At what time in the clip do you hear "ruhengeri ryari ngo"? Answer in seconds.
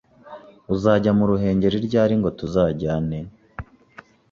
1.31-2.29